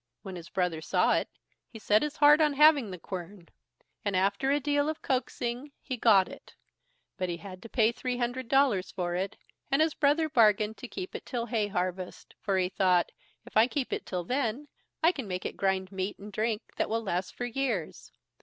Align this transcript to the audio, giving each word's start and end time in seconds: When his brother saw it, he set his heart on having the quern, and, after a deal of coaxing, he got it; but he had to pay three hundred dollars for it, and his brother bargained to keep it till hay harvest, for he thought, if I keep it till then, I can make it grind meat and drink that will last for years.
When 0.23 0.35
his 0.35 0.49
brother 0.49 0.81
saw 0.81 1.13
it, 1.13 1.29
he 1.69 1.77
set 1.77 2.01
his 2.01 2.15
heart 2.17 2.41
on 2.41 2.53
having 2.53 2.89
the 2.89 2.97
quern, 2.97 3.49
and, 4.03 4.15
after 4.15 4.49
a 4.49 4.59
deal 4.59 4.89
of 4.89 5.03
coaxing, 5.03 5.73
he 5.79 5.95
got 5.95 6.27
it; 6.27 6.55
but 7.17 7.29
he 7.29 7.37
had 7.37 7.61
to 7.61 7.69
pay 7.69 7.91
three 7.91 8.17
hundred 8.17 8.47
dollars 8.47 8.89
for 8.89 9.13
it, 9.13 9.37
and 9.69 9.79
his 9.79 9.93
brother 9.93 10.27
bargained 10.27 10.77
to 10.77 10.87
keep 10.87 11.13
it 11.13 11.23
till 11.27 11.45
hay 11.45 11.67
harvest, 11.67 12.33
for 12.41 12.57
he 12.57 12.67
thought, 12.67 13.11
if 13.45 13.55
I 13.55 13.67
keep 13.67 13.93
it 13.93 14.07
till 14.07 14.23
then, 14.23 14.67
I 15.03 15.11
can 15.11 15.27
make 15.27 15.45
it 15.45 15.55
grind 15.55 15.91
meat 15.91 16.17
and 16.17 16.33
drink 16.33 16.63
that 16.77 16.89
will 16.89 17.03
last 17.03 17.35
for 17.35 17.45
years. 17.45 18.11